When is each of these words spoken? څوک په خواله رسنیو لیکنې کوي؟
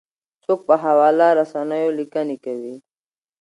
څوک 0.43 0.59
په 0.67 0.75
خواله 0.81 1.27
رسنیو 1.39 1.95
لیکنې 1.99 2.37
کوي؟ 2.45 2.75